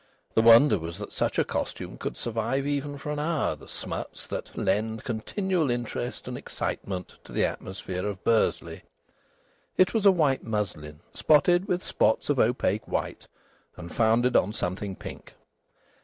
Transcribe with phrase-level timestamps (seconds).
[0.33, 4.25] The wonder was that such a costume could survive even for an hour the smuts
[4.25, 8.81] that lend continual interest and excitement to the atmosphere of Bursley.
[9.77, 13.27] It was a white muslin, spotted with spots of opaque white,
[13.77, 15.35] and founded on something pink.